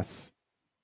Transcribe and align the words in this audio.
paz. 0.00 0.32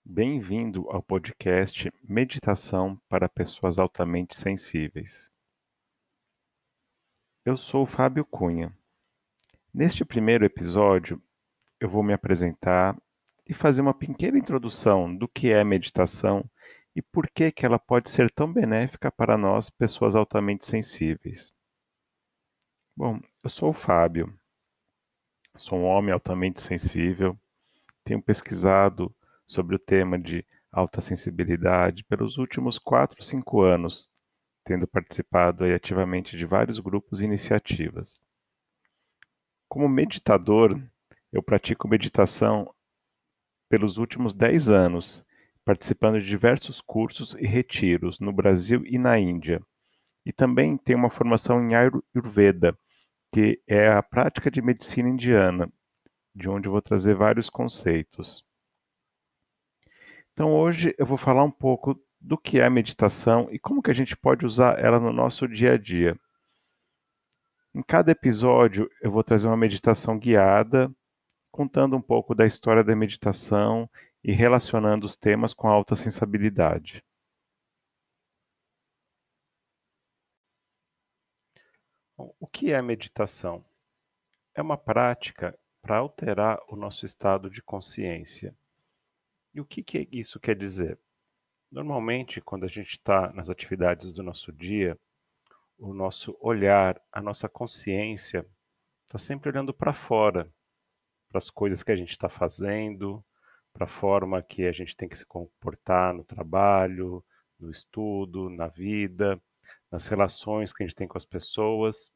Bem-vindo 0.05 0.91
ao 0.91 1.03
podcast 1.03 1.91
Meditação 2.03 3.01
para 3.09 3.31
Pessoas 3.31 3.79
Altamente 3.79 4.37
Sensíveis. 4.37 5.33
Eu 7.43 7.57
sou 7.57 7.87
Fábio 7.87 8.27
Cunha. 8.27 8.77
Neste 9.73 10.05
primeiro 10.05 10.45
episódio, 10.45 11.23
eu 11.81 11.89
vou 11.89 12.03
me 12.03 12.13
apresentar 12.13 12.95
e 13.49 13.55
fazer 13.55 13.81
uma 13.81 13.95
pequena 13.95 14.39
introdução 14.39 15.17
do 15.17 15.27
que 15.27 15.51
é 15.51 15.65
meditação 15.65 16.45
e 16.95 17.01
por 17.01 17.27
que, 17.31 17.51
que 17.51 17.65
ela 17.65 17.79
pode 17.79 18.11
ser 18.11 18.31
tão 18.31 18.53
benéfica 18.53 19.11
para 19.11 19.39
nós, 19.39 19.71
pessoas 19.71 20.15
altamente 20.15 20.67
sensíveis. 20.67 21.55
Bom, 22.95 23.19
eu 23.43 23.49
sou 23.49 23.71
o 23.71 23.75
Fábio, 23.75 24.39
sou 25.57 25.79
um 25.79 25.85
homem 25.85 26.13
altamente 26.13 26.61
sensível 26.61 27.39
tenho 28.07 28.23
pesquisado 28.23 29.13
sobre 29.47 29.77
o 29.77 29.79
tema 29.79 30.19
de 30.19 30.45
alta 30.71 31.01
sensibilidade 31.01 32.05
pelos 32.05 32.37
últimos 32.37 32.79
4, 32.79 33.23
5 33.23 33.63
anos, 33.63 34.11
tendo 34.65 34.87
participado 34.87 35.65
ativamente 35.65 36.37
de 36.37 36.45
vários 36.45 36.79
grupos 36.79 37.21
e 37.21 37.25
iniciativas. 37.25 38.21
Como 39.69 39.89
meditador, 39.89 40.81
eu 41.33 41.43
pratico 41.43 41.89
meditação 41.89 42.73
pelos 43.69 43.97
últimos 43.97 44.35
10 44.35 44.69
anos, 44.69 45.25
participando 45.65 46.21
de 46.21 46.27
diversos 46.27 46.81
cursos 46.81 47.35
e 47.35 47.47
retiros 47.47 48.21
no 48.21 48.33
Brasil 48.33 48.85
e 48.87 48.99
na 48.99 49.19
Índia. 49.19 49.61
E 50.25 50.33
também 50.33 50.77
tenho 50.77 50.99
uma 50.99 51.11
formação 51.11 51.61
em 51.63 51.75
Ayurveda, 51.75 52.77
que 53.33 53.61
é 53.67 53.89
a 53.89 54.03
prática 54.03 54.51
de 54.51 54.63
medicina 54.63 55.09
indiana, 55.09 55.71
de 56.35 56.49
onde 56.49 56.69
eu 56.69 56.73
vou 56.73 56.83
trazer 56.83 57.15
vários 57.15 57.51
conceitos. 57.51 58.45
Então 60.37 60.55
hoje 60.55 60.95
eu 60.99 61.07
vou 61.07 61.17
falar 61.17 61.43
um 61.45 61.51
pouco 61.51 61.99
do 62.21 62.37
que 62.37 62.61
é 62.61 62.67
a 62.67 62.69
meditação 62.69 63.49
e 63.51 63.59
como 63.59 63.83
que 63.83 63.91
a 63.91 63.95
gente 63.95 64.15
pode 64.15 64.45
usar 64.45 64.79
ela 64.79 65.01
no 65.01 65.11
nosso 65.11 65.49
dia 65.49 65.73
a 65.73 65.79
dia. 65.79 66.15
Em 67.75 67.83
cada 67.83 68.13
episódio 68.13 68.87
eu 69.01 69.11
vou 69.11 69.25
trazer 69.25 69.47
uma 69.47 69.57
meditação 69.57 70.19
guiada, 70.19 70.95
contando 71.51 71.97
um 71.97 72.03
pouco 72.03 72.35
da 72.35 72.45
história 72.45 72.85
da 72.85 72.95
meditação 72.95 73.89
e 74.23 74.31
relacionando 74.31 75.07
os 75.07 75.17
temas 75.17 75.55
com 75.55 75.69
a 75.69 75.73
alta 75.73 75.97
sensibilidade. 75.97 77.03
o 82.39 82.47
que 82.47 82.73
é 82.73 82.83
meditação? 82.83 83.65
É 84.55 84.61
uma 84.61 84.77
prática 84.77 85.59
para 85.81 85.97
alterar 85.97 86.59
o 86.69 86.77
nosso 86.77 87.07
estado 87.07 87.49
de 87.49 87.63
consciência. 87.63 88.55
E 89.57 89.61
o 89.61 89.65
que, 89.65 89.83
que 89.83 90.07
isso 90.13 90.39
quer 90.39 90.55
dizer? 90.55 90.99
Normalmente, 91.73 92.43
quando 92.43 92.65
a 92.65 92.69
gente 92.69 92.91
está 92.91 93.33
nas 93.33 93.49
atividades 93.49 94.13
do 94.13 94.23
nosso 94.23 94.53
dia, 94.53 94.99
o 95.79 95.95
nosso 95.95 96.37
olhar, 96.43 97.01
a 97.11 97.23
nossa 97.23 97.49
consciência 97.49 98.47
está 99.07 99.17
sempre 99.17 99.49
olhando 99.49 99.73
para 99.73 99.95
fora, 99.95 100.53
para 101.31 101.39
as 101.39 101.49
coisas 101.49 101.83
que 101.83 101.91
a 101.91 101.97
gente 101.97 102.11
está 102.11 102.29
fazendo, 102.29 103.25
para 103.73 103.87
a 103.87 103.89
forma 103.89 104.43
que 104.43 104.67
a 104.67 104.73
gente 104.73 104.95
tem 104.95 105.09
que 105.09 105.17
se 105.17 105.25
comportar 105.25 106.13
no 106.13 106.23
trabalho, 106.23 107.25
no 107.59 107.71
estudo, 107.71 108.51
na 108.51 108.69
vida, 108.69 109.41
nas 109.91 110.07
relações 110.07 110.71
que 110.71 110.83
a 110.83 110.87
gente 110.87 110.95
tem 110.95 111.09
com 111.09 111.17
as 111.17 111.25
pessoas. 111.25 112.11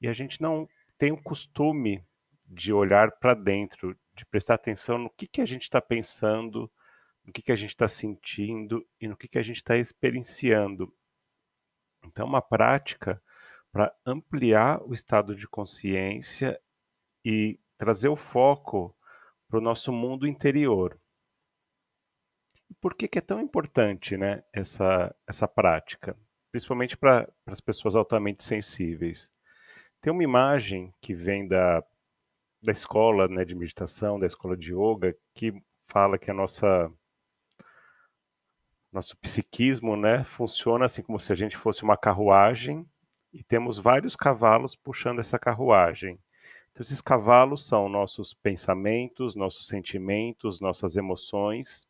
E 0.00 0.06
a 0.06 0.12
gente 0.12 0.40
não 0.40 0.68
tem 0.96 1.10
o 1.10 1.20
costume 1.20 2.04
de 2.46 2.72
olhar 2.72 3.10
para 3.18 3.34
dentro, 3.34 3.98
de 4.14 4.24
prestar 4.26 4.54
atenção 4.54 4.98
no 4.98 5.10
que, 5.10 5.28
que 5.28 5.40
a 5.40 5.46
gente 5.46 5.62
está 5.62 5.80
pensando, 5.80 6.70
no 7.28 7.32
que, 7.32 7.42
que 7.42 7.52
a 7.52 7.56
gente 7.56 7.68
está 7.68 7.86
sentindo 7.86 8.82
e 8.98 9.06
no 9.06 9.14
que, 9.14 9.28
que 9.28 9.36
a 9.36 9.42
gente 9.42 9.58
está 9.58 9.76
experienciando. 9.76 10.90
Então, 12.02 12.26
uma 12.26 12.40
prática 12.40 13.22
para 13.70 13.94
ampliar 14.06 14.82
o 14.82 14.94
estado 14.94 15.36
de 15.36 15.46
consciência 15.46 16.58
e 17.22 17.60
trazer 17.76 18.08
o 18.08 18.16
foco 18.16 18.96
para 19.46 19.58
o 19.58 19.62
nosso 19.62 19.92
mundo 19.92 20.26
interior. 20.26 20.98
Por 22.80 22.94
que, 22.94 23.06
que 23.06 23.18
é 23.18 23.22
tão 23.22 23.42
importante 23.42 24.16
né, 24.16 24.42
essa, 24.50 25.14
essa 25.26 25.46
prática? 25.46 26.18
Principalmente 26.50 26.96
para 26.96 27.30
as 27.44 27.60
pessoas 27.60 27.94
altamente 27.94 28.42
sensíveis. 28.42 29.30
Tem 30.00 30.10
uma 30.10 30.24
imagem 30.24 30.94
que 31.02 31.12
vem 31.12 31.46
da 31.46 31.84
da 32.60 32.72
escola 32.72 33.28
né, 33.28 33.44
de 33.44 33.54
meditação, 33.54 34.18
da 34.18 34.26
escola 34.26 34.56
de 34.56 34.74
yoga, 34.74 35.16
que 35.32 35.52
fala 35.86 36.18
que 36.18 36.28
a 36.28 36.34
nossa 36.34 36.92
nosso 38.92 39.16
psiquismo 39.18 39.96
né, 39.96 40.24
funciona 40.24 40.86
assim 40.86 41.02
como 41.02 41.18
se 41.18 41.32
a 41.32 41.36
gente 41.36 41.56
fosse 41.56 41.82
uma 41.82 41.96
carruagem 41.96 42.86
e 43.32 43.42
temos 43.42 43.78
vários 43.78 44.16
cavalos 44.16 44.74
puxando 44.74 45.18
essa 45.18 45.38
carruagem. 45.38 46.18
Então, 46.72 46.82
esses 46.82 47.00
cavalos 47.00 47.66
são 47.66 47.88
nossos 47.88 48.32
pensamentos, 48.34 49.34
nossos 49.34 49.66
sentimentos, 49.66 50.60
nossas 50.60 50.96
emoções, 50.96 51.86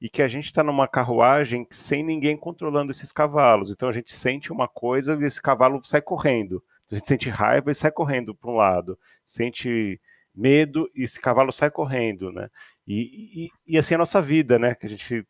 e 0.00 0.08
que 0.08 0.22
a 0.22 0.28
gente 0.28 0.44
está 0.44 0.62
numa 0.62 0.86
carruagem 0.86 1.66
sem 1.70 2.04
ninguém 2.04 2.36
controlando 2.36 2.92
esses 2.92 3.10
cavalos. 3.10 3.72
Então, 3.72 3.88
a 3.88 3.92
gente 3.92 4.14
sente 4.14 4.52
uma 4.52 4.68
coisa 4.68 5.14
e 5.14 5.24
esse 5.24 5.42
cavalo 5.42 5.82
sai 5.82 6.00
correndo. 6.00 6.62
A 6.90 6.94
gente 6.94 7.08
sente 7.08 7.28
raiva 7.28 7.70
e 7.70 7.74
sai 7.74 7.90
correndo 7.90 8.34
para 8.34 8.50
um 8.50 8.56
lado, 8.56 8.98
sente 9.26 10.00
medo 10.34 10.88
e 10.94 11.04
esse 11.04 11.20
cavalo 11.20 11.50
sai 11.50 11.70
correndo, 11.70 12.30
né? 12.30 12.48
E, 12.86 13.46
e, 13.66 13.74
e 13.74 13.78
assim 13.78 13.94
é 13.94 13.96
a 13.96 13.98
nossa 13.98 14.22
vida, 14.22 14.58
né? 14.58 14.74
Que 14.74 14.86
a 14.86 14.88
gente 14.88 15.26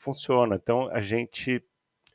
funciona. 0.00 0.56
Então 0.56 0.88
a 0.90 1.00
gente 1.00 1.62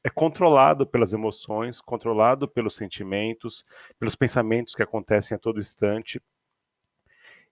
é 0.04 0.10
controlado 0.10 0.86
pelas 0.86 1.14
emoções, 1.14 1.80
controlado 1.80 2.48
pelos 2.48 2.76
sentimentos, 2.76 3.66
pelos 3.98 4.16
pensamentos 4.16 4.76
que 4.76 4.84
acontecem 4.84 5.36
a 5.36 5.40
todo 5.40 5.60
instante. 5.60 6.22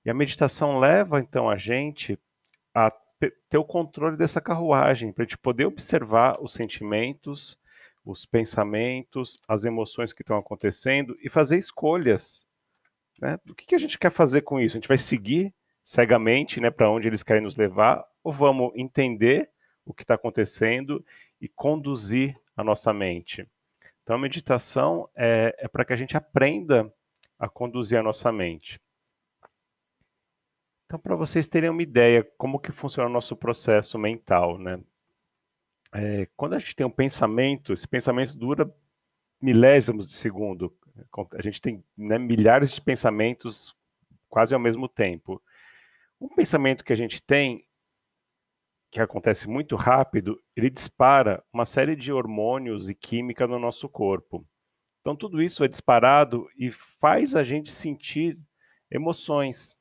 E 0.06 0.10
a 0.10 0.14
meditação 0.14 0.80
leva 0.80 1.20
então 1.20 1.50
a 1.50 1.58
gente 1.58 2.20
a 2.76 2.92
ter 3.50 3.58
o 3.58 3.64
controle 3.64 4.18
dessa 4.18 4.42
carruagem, 4.42 5.12
para 5.12 5.24
a 5.24 5.26
gente 5.26 5.38
poder 5.38 5.66
observar 5.66 6.38
os 6.42 6.54
sentimentos, 6.54 7.58
os 8.06 8.26
pensamentos, 8.26 9.40
as 9.48 9.64
emoções 9.64 10.12
que 10.12 10.22
estão 10.22 10.38
acontecendo 10.38 11.18
e 11.24 11.30
fazer 11.30 11.58
escolhas. 11.58 12.46
Né? 13.20 13.40
O 13.50 13.56
que, 13.56 13.66
que 13.66 13.76
a 13.76 13.80
gente 13.80 13.98
quer 13.98 14.12
fazer 14.12 14.42
com 14.42 14.60
isso? 14.60 14.76
A 14.76 14.80
gente 14.80 14.88
vai 14.88 14.98
seguir 14.98 15.54
cegamente 15.84 16.60
né, 16.60 16.70
para 16.70 16.90
onde 16.90 17.08
eles 17.08 17.24
querem 17.24 17.44
nos 17.44 17.56
levar 17.56 18.04
ou 18.24 18.32
vamos 18.32 18.72
entender 18.76 19.50
o 19.86 19.94
que 19.94 20.04
está 20.04 20.16
acontecendo 20.16 21.06
e 21.40 21.48
conduzir 21.48 22.40
a 22.56 22.64
nossa 22.64 22.94
mente? 22.94 23.48
Então, 24.02 24.16
a 24.16 24.20
meditação 24.20 25.10
é, 25.16 25.56
é 25.58 25.68
para 25.68 25.86
que 25.86 25.94
a 25.94 25.96
gente 25.98 26.18
aprenda 26.18 26.94
a 27.40 27.48
conduzir 27.48 27.98
a 27.98 28.04
nossa 28.04 28.32
mente. 28.32 28.80
Então, 30.86 31.00
para 31.00 31.16
vocês 31.16 31.48
terem 31.48 31.70
uma 31.70 31.82
ideia 31.82 32.24
como 32.38 32.60
que 32.60 32.72
funciona 32.72 33.10
o 33.10 33.14
nosso 33.14 33.36
processo 33.36 33.98
mental, 33.98 34.58
né? 34.58 34.80
é, 35.94 36.28
quando 36.36 36.54
a 36.54 36.60
gente 36.60 36.76
tem 36.76 36.86
um 36.86 36.92
pensamento, 36.92 37.72
esse 37.72 37.88
pensamento 37.88 38.36
dura 38.36 38.74
milésimos 39.40 40.08
de 40.08 40.14
segundo. 40.14 40.76
A 41.34 41.42
gente 41.42 41.62
tem 41.62 41.84
né, 41.96 42.18
milhares 42.18 42.72
de 42.74 42.82
pensamentos 42.82 43.76
quase 44.28 44.54
ao 44.54 44.60
mesmo 44.60 44.88
tempo. 44.88 45.42
Um 46.20 46.30
pensamento 46.30 46.84
que 46.84 46.94
a 46.94 46.96
gente 46.96 47.22
tem, 47.22 47.66
que 48.94 49.02
acontece 49.02 49.50
muito 49.50 49.76
rápido, 49.76 50.40
ele 50.56 50.70
dispara 50.70 51.44
uma 51.52 51.66
série 51.66 51.96
de 51.96 52.14
hormônios 52.14 52.92
e 52.92 52.96
química 52.96 53.48
no 53.48 53.58
nosso 53.58 53.90
corpo. 53.90 54.46
Então, 55.02 55.16
tudo 55.16 55.42
isso 55.42 55.64
é 55.64 55.68
disparado 55.68 56.48
e 56.56 56.70
faz 56.72 57.36
a 57.36 57.42
gente 57.42 57.72
sentir 57.72 58.38
emoções. 58.92 59.76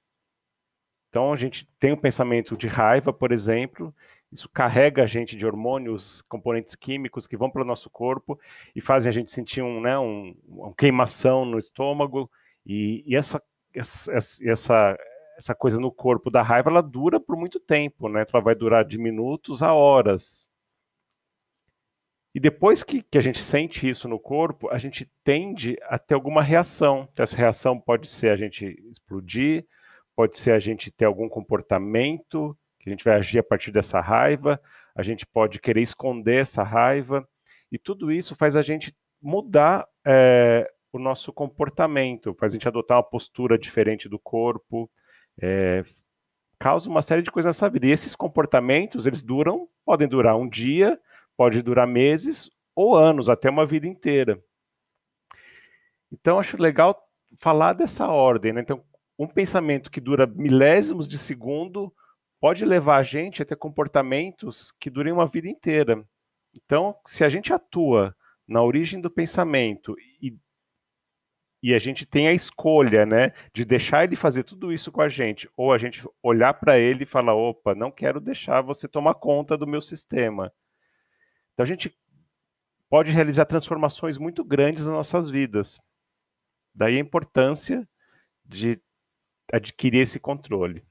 Então, 1.11 1.31
a 1.31 1.37
gente 1.37 1.69
tem 1.79 1.93
um 1.93 1.97
pensamento 1.97 2.57
de 2.57 2.67
raiva, 2.67 3.13
por 3.13 3.33
exemplo, 3.33 3.95
isso 4.33 4.49
carrega 4.49 5.03
a 5.03 5.07
gente 5.07 5.37
de 5.37 5.45
hormônios, 5.45 6.23
componentes 6.23 6.75
químicos 6.75 7.27
que 7.27 7.37
vão 7.37 7.51
para 7.51 7.61
o 7.61 7.67
nosso 7.67 7.91
corpo 7.91 8.41
e 8.75 8.81
fazem 8.81 9.11
a 9.11 9.13
gente 9.13 9.31
sentir 9.31 9.61
um, 9.61 9.79
né, 9.79 9.99
um, 9.99 10.35
uma 10.49 10.75
queimação 10.75 11.45
no 11.45 11.59
estômago. 11.59 12.31
E, 12.65 13.05
e 13.07 13.15
essa, 13.15 13.43
essa, 13.75 14.11
essa, 14.43 14.99
essa 15.43 15.55
coisa 15.55 15.79
no 15.81 15.91
corpo 15.91 16.31
da 16.31 16.41
raiva, 16.41 16.71
ela 16.71 16.83
dura 16.83 17.19
por 17.19 17.37
muito 17.37 17.59
tempo, 17.59 18.09
né? 18.09 18.25
Ela 18.33 18.43
vai 18.43 18.55
durar 18.55 18.85
de 18.85 18.97
minutos 18.97 19.63
a 19.63 19.73
horas. 19.73 20.49
E 22.35 22.41
depois 22.41 22.83
que, 22.83 23.03
que 23.03 23.19
a 23.19 23.21
gente 23.21 23.43
sente 23.43 23.87
isso 23.87 24.09
no 24.09 24.19
corpo, 24.19 24.71
a 24.71 24.79
gente 24.79 25.11
tende 25.23 25.77
a 25.83 25.99
ter 25.99 26.15
alguma 26.15 26.43
reação. 26.43 27.09
Essa 27.17 27.37
reação 27.37 27.79
pode 27.79 28.09
ser 28.09 28.31
a 28.31 28.37
gente 28.37 28.65
explodir, 28.89 29.67
pode 30.17 30.39
ser 30.39 30.53
a 30.53 30.59
gente 30.59 30.91
ter 30.91 31.05
algum 31.05 31.29
comportamento 31.29 32.57
que 32.81 32.89
a 32.89 32.93
gente 32.93 33.05
vai 33.05 33.15
agir 33.15 33.39
a 33.39 33.45
partir 33.45 33.71
dessa 33.71 34.01
raiva, 34.01 34.61
a 34.95 35.03
gente 35.03 35.25
pode 35.25 35.61
querer 35.61 35.83
esconder 35.83 36.41
essa 36.41 36.65
raiva, 36.65 37.27
e 37.71 37.79
tudo 37.79 38.11
isso 38.11 38.35
faz 38.35 38.57
a 38.57 38.63
gente 38.63 38.93
mudar 39.21 39.87
é, 40.05 40.69
o 40.93 40.99
nosso 40.99 41.33
comportamento, 41.33 42.35
faz 42.35 42.53
a 42.53 42.55
gente 42.55 42.67
adotar 42.67 42.99
uma 42.99 43.05
postura 43.05 43.57
diferente 43.57 44.09
do 44.09 44.19
corpo, 44.19 44.91
é, 45.41 45.85
causa 46.59 46.89
uma 46.89 47.03
série 47.03 47.23
de 47.23 47.31
coisas 47.31 47.49
nessa 47.49 47.69
vida. 47.69 47.87
E 47.87 47.91
esses 47.91 48.15
comportamentos, 48.15 49.07
eles 49.07 49.23
duram, 49.23 49.69
podem 49.85 50.09
durar 50.09 50.37
um 50.37 50.49
dia, 50.49 50.99
pode 51.37 51.63
durar 51.63 51.87
meses 51.87 52.51
ou 52.75 52.97
anos, 52.97 53.29
até 53.29 53.51
uma 53.51 53.67
vida 53.67 53.87
inteira. 53.87 54.43
Então, 56.11 56.39
acho 56.39 56.61
legal 56.61 56.97
falar 57.39 57.73
dessa 57.73 58.07
ordem. 58.09 58.53
Né? 58.53 58.61
Então, 58.61 58.83
um 59.19 59.27
pensamento 59.27 59.91
que 59.91 60.01
dura 60.01 60.27
milésimos 60.27 61.09
de 61.09 61.19
segundo 61.19 61.93
pode 62.41 62.65
levar 62.65 62.97
a 62.97 63.03
gente 63.03 63.43
a 63.43 63.45
ter 63.45 63.57
comportamentos 63.57 64.73
que 64.73 64.91
durem 64.91 65.13
uma 65.13 65.27
vida 65.27 65.49
inteira. 65.49 66.05
Então, 66.55 66.97
se 67.07 67.25
a 67.25 67.29
gente 67.29 67.53
atua 67.53 68.15
na 68.47 68.63
origem 68.63 69.01
do 69.01 69.11
pensamento 69.11 69.97
e 70.21 70.37
e 71.63 71.75
a 71.75 71.79
gente 71.79 72.05
tem 72.05 72.27
a 72.27 72.33
escolha, 72.33 73.07
né, 73.07 73.33
de 73.55 73.65
deixar 73.65 74.05
ele 74.05 74.17
fazer 74.17 74.43
tudo 74.43 74.73
isso 74.73 74.91
com 74.91 75.01
a 75.01 75.09
gente, 75.09 75.49
ou 75.57 75.73
a 75.73 75.79
gente 75.79 76.07
olhar 76.23 76.55
para 76.55 76.79
ele 76.79 77.05
e 77.05 77.07
falar, 77.07 77.35
opa, 77.35 77.75
não 77.75 77.91
quero 77.91 78.21
deixar 78.21 78.61
você 78.63 78.89
tomar 78.89 79.15
conta 79.15 79.57
do 79.57 79.67
meu 79.67 79.81
sistema. 79.81 80.53
Então 81.53 81.65
a 81.65 81.67
gente 81.67 81.97
pode 82.91 83.13
realizar 83.13 83.45
transformações 83.45 84.19
muito 84.19 84.45
grandes 84.45 84.85
nas 84.85 84.95
nossas 84.95 85.29
vidas. 85.29 85.81
Daí 86.75 86.97
a 86.97 87.01
importância 87.01 87.89
de 88.45 88.81
adquirir 89.53 90.01
esse 90.01 90.19
controle. 90.19 90.85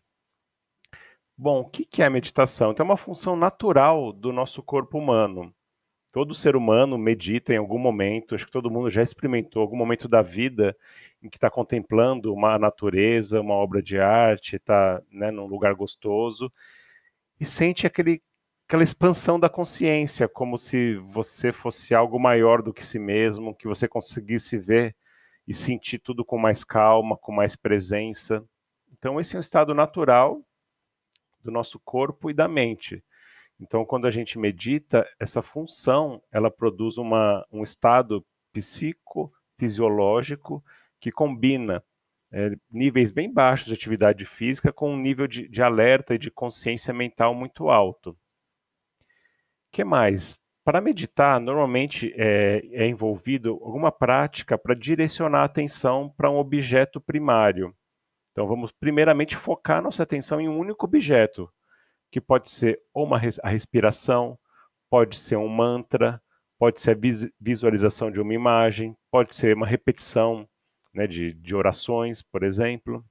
Bom, 1.38 1.62
o 1.62 1.70
que 1.70 2.02
é 2.04 2.06
a 2.06 2.10
meditação? 2.10 2.72
Então, 2.72 2.84
é 2.84 2.90
uma 2.90 2.98
função 2.98 3.36
natural 3.36 4.14
do 4.14 4.32
nosso 4.32 4.62
corpo 4.62 5.00
humano. 5.00 5.52
Todo 6.12 6.36
ser 6.36 6.56
humano 6.56 6.98
medita 6.98 7.54
em 7.54 7.58
algum 7.58 7.78
momento, 7.78 8.36
acho 8.36 8.46
que 8.46 8.52
todo 8.52 8.70
mundo 8.70 8.90
já 8.90 9.02
experimentou 9.02 9.62
algum 9.62 9.78
momento 9.78 10.10
da 10.10 10.22
vida 10.22 10.76
em 11.24 11.30
que 11.30 11.38
está 11.38 11.50
contemplando 11.50 12.34
uma 12.34 12.60
natureza, 12.60 13.40
uma 13.40 13.54
obra 13.54 13.82
de 13.82 13.98
arte, 13.98 14.58
está 14.58 15.02
né, 15.10 15.32
num 15.32 15.46
lugar 15.46 15.74
gostoso 15.74 16.52
e 17.40 17.46
sente 17.46 17.88
aquele, 17.88 18.22
aquela 18.68 18.84
expansão 18.84 19.40
da 19.40 19.50
consciência, 19.50 20.28
como 20.28 20.58
se 20.58 20.96
você 20.98 21.52
fosse 21.52 21.96
algo 21.96 22.20
maior 22.20 22.62
do 22.62 22.72
que 22.72 22.86
si 22.86 23.00
mesmo, 23.00 23.56
que 23.56 23.68
você 23.68 23.88
conseguisse 23.88 24.58
ver 24.60 24.96
e 25.48 25.54
sentir 25.54 25.98
tudo 25.98 26.24
com 26.24 26.38
mais 26.38 26.64
calma, 26.64 27.18
com 27.18 27.32
mais 27.32 27.56
presença. 27.56 28.44
Então, 28.92 29.20
esse 29.20 29.36
é 29.36 29.40
um 29.40 29.42
estado 29.42 29.74
natural 29.74 30.40
do 31.44 31.50
nosso 31.50 31.80
corpo 31.80 32.30
e 32.30 32.34
da 32.34 32.48
mente. 32.48 33.04
Então, 33.62 33.86
quando 33.86 34.08
a 34.08 34.12
gente 34.12 34.40
medita, 34.40 35.08
essa 35.20 35.44
função 35.44 36.24
ela 36.32 36.50
produz 36.50 36.98
uma, 36.98 37.46
um 37.52 37.62
estado 37.62 38.26
psicofisiológico 38.52 40.64
que 41.00 41.12
combina 41.12 41.84
é, 42.32 42.56
níveis 42.72 43.12
bem 43.12 43.32
baixos 43.32 43.68
de 43.68 43.74
atividade 43.74 44.26
física 44.26 44.74
com 44.74 44.92
um 44.92 44.98
nível 44.98 45.28
de, 45.28 45.48
de 45.48 45.62
alerta 45.62 46.16
e 46.16 46.18
de 46.18 46.32
consciência 46.32 46.92
mental 46.92 47.36
muito 47.36 47.70
alto. 47.70 48.10
O 48.10 48.16
que 49.72 49.84
mais? 49.84 50.42
Para 50.64 50.82
meditar, 50.82 51.40
normalmente 51.40 52.12
é, 52.18 52.64
é 52.72 52.88
envolvido 52.88 53.60
alguma 53.62 53.92
prática 53.92 54.58
para 54.58 54.74
direcionar 54.74 55.42
a 55.42 55.46
atenção 55.46 56.12
para 56.18 56.32
um 56.32 56.38
objeto 56.38 57.00
primário. 57.00 57.76
Então, 58.32 58.48
vamos 58.48 58.72
primeiramente 58.72 59.36
focar 59.36 59.84
nossa 59.84 60.02
atenção 60.04 60.42
em 60.42 60.48
um 60.48 60.58
único 60.58 60.86
objeto, 60.86 61.52
que 62.12 62.20
pode 62.20 62.52
ser 62.52 62.82
uma, 62.94 63.20
a 63.44 63.50
respiração, 63.50 64.38
pode 64.90 65.18
ser 65.18 65.38
um 65.38 65.48
mantra, 65.48 66.22
pode 66.60 66.82
ser 66.82 66.92
a 66.92 67.30
visualização 67.40 68.12
de 68.12 68.20
uma 68.20 68.34
imagem, 68.34 68.96
pode 69.10 69.34
ser 69.34 69.56
uma 69.56 69.66
repetição 69.66 70.48
né, 70.94 71.08
de, 71.08 71.34
de 71.34 71.56
orações, 71.56 72.22
por 72.22 72.44
exemplo. 72.44 73.04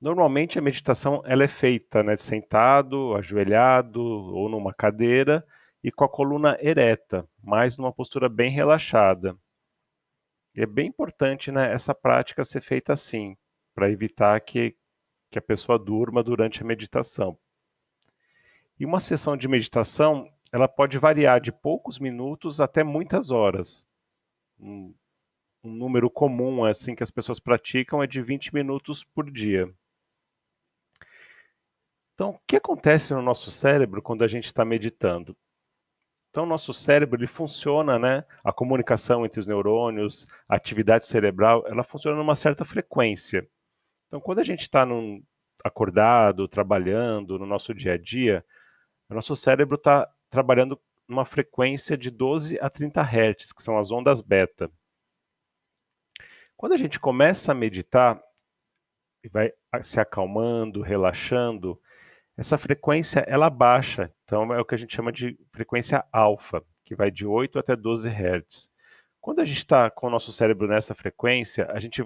Normalmente 0.00 0.58
a 0.58 0.62
meditação 0.62 1.22
ela 1.26 1.44
é 1.44 1.48
feita 1.48 2.02
né, 2.02 2.16
sentado, 2.16 3.14
ajoelhado 3.14 4.00
ou 4.02 4.48
numa 4.48 4.72
cadeira 4.72 5.44
e 5.84 5.92
com 5.92 6.04
a 6.04 6.08
coluna 6.08 6.56
ereta, 6.60 7.28
mas 7.42 7.76
numa 7.76 7.92
postura 7.92 8.28
bem 8.28 8.50
relaxada. 8.50 9.36
E 10.54 10.62
é 10.62 10.66
bem 10.66 10.88
importante 10.88 11.52
né, 11.52 11.72
essa 11.72 11.94
prática 11.94 12.44
ser 12.44 12.62
feita 12.62 12.94
assim, 12.94 13.36
para 13.74 13.90
evitar 13.90 14.40
que, 14.40 14.74
que 15.30 15.38
a 15.38 15.42
pessoa 15.42 15.78
durma 15.78 16.22
durante 16.22 16.62
a 16.62 16.66
meditação. 16.66 17.38
E 18.78 18.84
uma 18.84 18.98
sessão 18.98 19.36
de 19.36 19.46
meditação, 19.46 20.30
ela 20.50 20.66
pode 20.66 20.98
variar 20.98 21.40
de 21.40 21.52
poucos 21.52 21.98
minutos 21.98 22.60
até 22.60 22.82
muitas 22.82 23.30
horas. 23.30 23.86
Um, 24.58 24.94
um 25.62 25.70
número 25.70 26.10
comum 26.10 26.64
assim 26.64 26.94
que 26.94 27.02
as 27.02 27.10
pessoas 27.10 27.38
praticam 27.38 28.02
é 28.02 28.06
de 28.06 28.22
20 28.22 28.54
minutos 28.54 29.04
por 29.04 29.30
dia. 29.30 29.72
Então, 32.14 32.30
o 32.30 32.40
que 32.46 32.56
acontece 32.56 33.14
no 33.14 33.22
nosso 33.22 33.50
cérebro 33.50 34.02
quando 34.02 34.24
a 34.24 34.28
gente 34.28 34.46
está 34.46 34.64
meditando? 34.64 35.36
Então, 36.30 36.46
nosso 36.46 36.72
cérebro 36.72 37.18
ele 37.18 37.26
funciona, 37.26 37.98
né? 37.98 38.24
A 38.44 38.52
comunicação 38.52 39.24
entre 39.24 39.40
os 39.40 39.46
neurônios, 39.46 40.28
a 40.48 40.54
atividade 40.56 41.06
cerebral, 41.06 41.64
ela 41.66 41.82
funciona 41.82 42.16
numa 42.16 42.34
certa 42.34 42.64
frequência. 42.64 43.48
Então, 44.10 44.20
quando 44.20 44.40
a 44.40 44.44
gente 44.44 44.62
está 44.62 44.84
acordado, 45.62 46.48
trabalhando 46.48 47.38
no 47.38 47.46
nosso 47.46 47.72
dia 47.72 47.92
a 47.92 47.96
dia, 47.96 48.44
o 49.08 49.14
nosso 49.14 49.36
cérebro 49.36 49.76
está 49.76 50.12
trabalhando 50.28 50.80
numa 51.06 51.24
frequência 51.24 51.96
de 51.96 52.10
12 52.10 52.58
a 52.60 52.68
30 52.68 53.00
Hz, 53.02 53.52
que 53.52 53.62
são 53.62 53.78
as 53.78 53.92
ondas 53.92 54.20
beta. 54.20 54.68
Quando 56.56 56.72
a 56.72 56.76
gente 56.76 56.98
começa 56.98 57.52
a 57.52 57.54
meditar 57.54 58.20
e 59.22 59.28
vai 59.28 59.52
se 59.82 60.00
acalmando, 60.00 60.82
relaxando, 60.82 61.80
essa 62.36 62.58
frequência 62.58 63.20
ela 63.28 63.48
baixa. 63.48 64.12
Então 64.24 64.52
é 64.52 64.60
o 64.60 64.64
que 64.64 64.74
a 64.74 64.78
gente 64.78 64.94
chama 64.94 65.12
de 65.12 65.38
frequência 65.52 66.04
alfa, 66.12 66.64
que 66.84 66.96
vai 66.96 67.12
de 67.12 67.24
8 67.24 67.60
até 67.60 67.76
12 67.76 68.08
Hz. 68.08 68.68
Quando 69.20 69.38
a 69.38 69.44
gente 69.44 69.58
está 69.58 69.88
com 69.88 70.08
o 70.08 70.10
nosso 70.10 70.32
cérebro 70.32 70.66
nessa 70.66 70.96
frequência, 70.96 71.70
a 71.70 71.78
gente 71.78 72.04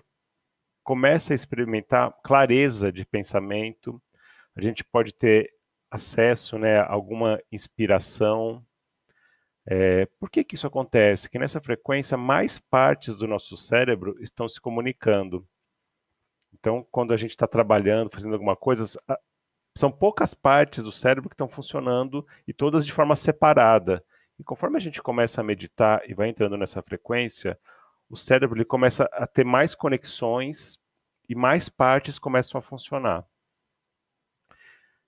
começa 0.84 1.32
a 1.32 1.34
experimentar 1.34 2.14
clareza 2.22 2.92
de 2.92 3.04
pensamento, 3.06 4.00
a 4.54 4.60
gente 4.60 4.84
pode 4.84 5.12
ter 5.12 5.50
acesso 5.90 6.58
né, 6.58 6.78
a 6.78 6.92
alguma 6.92 7.40
inspiração. 7.50 8.64
É, 9.66 10.06
por 10.20 10.30
que, 10.30 10.44
que 10.44 10.54
isso 10.54 10.66
acontece? 10.66 11.28
Que 11.28 11.38
nessa 11.38 11.60
frequência 11.60 12.16
mais 12.16 12.58
partes 12.58 13.16
do 13.16 13.26
nosso 13.26 13.56
cérebro 13.56 14.14
estão 14.20 14.48
se 14.48 14.60
comunicando. 14.60 15.46
Então, 16.52 16.86
quando 16.90 17.12
a 17.12 17.16
gente 17.16 17.30
está 17.30 17.46
trabalhando, 17.46 18.10
fazendo 18.12 18.34
alguma 18.34 18.54
coisa, 18.54 18.84
são 19.76 19.90
poucas 19.90 20.34
partes 20.34 20.84
do 20.84 20.92
cérebro 20.92 21.28
que 21.28 21.34
estão 21.34 21.48
funcionando 21.48 22.26
e 22.46 22.52
todas 22.52 22.86
de 22.86 22.92
forma 22.92 23.16
separada. 23.16 24.04
E 24.38 24.44
conforme 24.44 24.76
a 24.76 24.80
gente 24.80 25.02
começa 25.02 25.40
a 25.40 25.44
meditar 25.44 26.02
e 26.08 26.14
vai 26.14 26.28
entrando 26.28 26.56
nessa 26.56 26.82
frequência, 26.82 27.58
o 28.08 28.16
cérebro 28.16 28.56
ele 28.56 28.64
começa 28.64 29.04
a 29.12 29.26
ter 29.26 29.44
mais 29.44 29.74
conexões 29.74 30.78
e 31.28 31.34
mais 31.34 31.68
partes 31.68 32.18
começam 32.18 32.58
a 32.58 32.62
funcionar. 32.62 33.24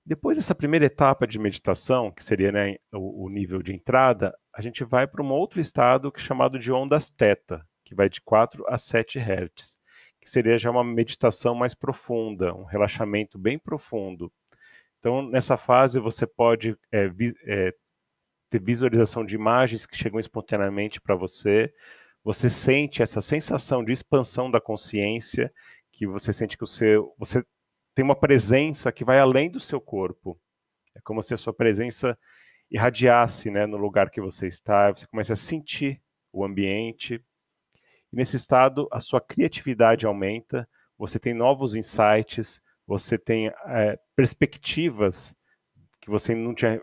Depois 0.05 0.37
dessa 0.37 0.55
primeira 0.55 0.87
etapa 0.87 1.27
de 1.27 1.37
meditação, 1.37 2.13
que 2.13 2.23
seria 2.23 2.53
né, 2.53 2.77
o, 2.93 3.29
nível 3.29 3.61
de 3.61 3.75
entrada, 3.75 4.37
a 4.55 4.63
gente 4.63 4.85
vai 4.85 5.05
para 5.05 5.21
um 5.21 5.33
outro 5.33 5.59
estado 5.59 6.13
que 6.13 6.21
é 6.21 6.23
chamado 6.23 6.61
de 6.61 6.73
ondas 6.73 7.09
teta, 7.09 7.67
que 7.85 7.93
vai 7.93 8.09
de 8.09 8.21
4 8.21 8.65
a 8.69 8.79
7 8.79 9.19
Hz, 9.19 9.77
que 10.21 10.31
seria 10.31 10.59
já 10.59 10.71
uma 10.71 10.85
meditação 10.85 11.57
mais 11.57 11.75
profunda, 11.75 12.55
um 12.55 12.63
relaxamento 12.63 13.37
bem 13.37 13.59
profundo. 13.59 14.33
Então, 15.01 15.23
nessa 15.29 15.57
fase, 15.57 15.99
você 15.99 16.25
pode 16.25 16.77
é, 16.93 17.09
vi, 17.09 17.35
é, 17.45 17.75
ter 18.49 18.63
visualização 18.63 19.25
de 19.25 19.35
imagens 19.35 19.87
que 19.87 19.97
chegam 19.97 20.21
espontaneamente 20.21 21.01
para 21.01 21.17
você, 21.17 21.73
você 22.27 22.51
sente 22.51 23.05
essa 23.05 23.21
sensação 23.21 23.85
de 23.85 23.93
expansão 23.93 24.51
da 24.51 24.61
consciência, 24.61 25.49
que 25.93 26.09
você 26.09 26.33
sente 26.33 26.59
que 26.59 26.65
o 26.65 26.67
seu, 26.67 27.15
você 27.17 27.41
tem 27.95 28.05
uma 28.05 28.19
presença 28.19 28.91
que 28.91 29.05
vai 29.05 29.21
além 29.21 29.49
do 29.49 29.61
seu 29.61 29.81
corpo. 29.81 30.37
É 30.97 31.01
como 31.03 31.23
se 31.23 31.35
a 31.35 31.37
sua 31.37 31.55
presença 31.55 32.19
irradiasse 32.69 33.49
né, 33.49 33.65
no 33.65 33.77
lugar 33.77 34.11
que 34.11 34.21
você 34.21 34.49
está, 34.49 34.91
você 34.91 35.07
começa 35.07 35.35
a 35.35 35.37
sentir 35.37 36.03
o 36.33 36.45
ambiente. 36.45 37.25
E 38.13 38.17
nesse 38.17 38.35
estado, 38.35 38.89
a 38.91 38.99
sua 38.99 39.21
criatividade 39.21 40.05
aumenta, 40.05 40.69
você 40.99 41.21
tem 41.21 41.33
novos 41.33 41.77
insights, 41.77 42.61
você 42.85 43.17
tem 43.17 43.53
é, 43.67 43.97
perspectivas 44.17 45.33
que 46.01 46.11
você 46.11 46.35
não 46.35 46.57
tinha 46.57 46.83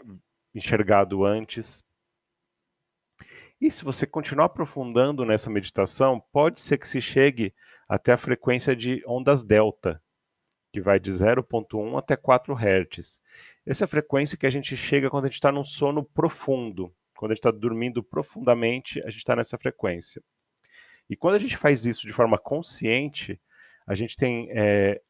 enxergado 0.56 1.26
antes. 1.26 1.84
E 3.60 3.72
se 3.72 3.84
você 3.84 4.06
continuar 4.06 4.46
aprofundando 4.46 5.26
nessa 5.26 5.50
meditação, 5.50 6.20
pode 6.32 6.60
ser 6.62 6.78
que 6.78 6.88
se 6.88 7.02
chegue 7.02 7.54
até 7.88 8.12
a 8.12 8.18
frequência 8.18 8.76
de 8.76 9.04
ondas 9.08 9.44
delta, 9.44 10.02
que 10.72 10.82
vai 10.82 11.00
de 11.00 11.12
0.1 11.12 11.98
até 11.98 12.16
4 12.16 12.54
Hz. 12.54 13.20
Essa 13.66 13.84
é 13.84 13.86
a 13.86 13.88
frequência 13.88 14.38
que 14.38 14.46
a 14.46 14.50
gente 14.50 14.76
chega 14.76 15.10
quando 15.10 15.26
a 15.26 15.28
gente 15.28 15.36
está 15.36 15.52
num 15.52 15.64
sono 15.64 16.04
profundo. 16.04 16.94
Quando 17.16 17.32
a 17.32 17.36
gente 17.36 17.40
está 17.40 17.52
dormindo 17.52 18.04
profundamente, 18.04 19.00
a 19.02 19.10
gente 19.10 19.20
está 19.20 19.36
nessa 19.36 19.58
frequência. 19.58 20.22
E 21.10 21.16
quando 21.16 21.36
a 21.36 21.40
gente 21.40 21.56
faz 21.56 21.86
isso 21.86 22.06
de 22.08 22.12
forma 22.12 22.38
consciente, 22.38 23.40
a 23.86 23.96
gente 23.96 24.18
tem 24.18 24.50
é, 24.52 25.02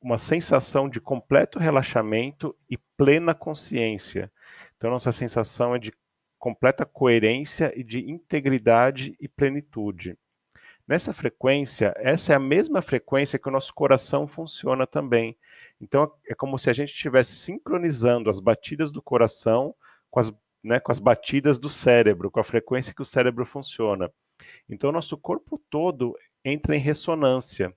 uma 0.00 0.18
sensação 0.18 0.88
de 0.88 1.00
completo 1.00 1.58
relaxamento 1.58 2.56
e 2.70 2.78
plena 2.96 3.34
consciência. 3.34 4.32
Então, 4.76 4.90
nossa 4.90 5.12
sensação 5.12 5.74
é 5.74 5.78
de 5.78 5.92
completa 6.46 6.86
coerência 6.86 7.72
e 7.74 7.82
de 7.82 8.08
integridade 8.08 9.16
e 9.18 9.26
plenitude. 9.26 10.16
Nessa 10.86 11.12
frequência, 11.12 11.92
essa 11.96 12.32
é 12.32 12.36
a 12.36 12.38
mesma 12.38 12.80
frequência 12.80 13.36
que 13.36 13.48
o 13.48 13.50
nosso 13.50 13.74
coração 13.74 14.28
funciona 14.28 14.86
também. 14.86 15.36
Então, 15.80 16.08
é 16.24 16.36
como 16.36 16.56
se 16.56 16.70
a 16.70 16.72
gente 16.72 16.90
estivesse 16.90 17.34
sincronizando 17.34 18.30
as 18.30 18.38
batidas 18.38 18.92
do 18.92 19.02
coração 19.02 19.74
com 20.08 20.20
as, 20.20 20.32
né, 20.62 20.78
com 20.78 20.92
as 20.92 21.00
batidas 21.00 21.58
do 21.58 21.68
cérebro, 21.68 22.30
com 22.30 22.38
a 22.38 22.44
frequência 22.44 22.94
que 22.94 23.02
o 23.02 23.04
cérebro 23.04 23.44
funciona. 23.44 24.08
Então, 24.68 24.92
nosso 24.92 25.18
corpo 25.18 25.60
todo 25.68 26.16
entra 26.44 26.76
em 26.76 26.78
ressonância. 26.78 27.74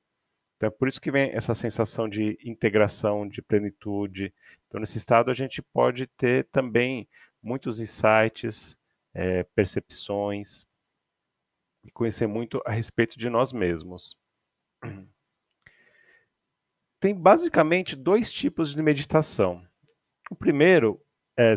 Então, 0.57 0.67
é 0.67 0.69
por 0.69 0.87
isso 0.87 1.01
que 1.01 1.09
vem 1.09 1.31
essa 1.31 1.55
sensação 1.55 2.07
de 2.07 2.37
integração, 2.43 3.27
de 3.27 3.41
plenitude. 3.41 4.31
Então, 4.67 4.79
nesse 4.79 4.99
estado, 4.99 5.31
a 5.31 5.33
gente 5.33 5.59
pode 5.59 6.05
ter 6.05 6.43
também 6.51 7.07
muitos 7.41 7.79
insights, 7.79 8.77
é, 9.13 9.43
percepções, 9.43 10.67
e 11.83 11.91
conhecer 11.91 12.27
muito 12.27 12.61
a 12.65 12.71
respeito 12.71 13.17
de 13.17 13.29
nós 13.29 13.53
mesmos. 13.53 14.17
Tem 16.99 17.15
basicamente 17.15 17.95
dois 17.95 18.31
tipos 18.31 18.73
de 18.73 18.81
meditação. 18.81 19.65
O 20.29 20.35
primeiro 20.35 21.01
é, 21.37 21.55